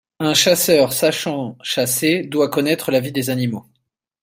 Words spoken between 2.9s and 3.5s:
vie des